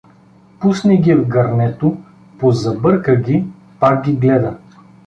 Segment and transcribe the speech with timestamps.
[0.59, 1.97] Пусне ги в гърнето,
[2.39, 3.45] позарбърка ги,
[3.79, 4.57] пак ги гледа.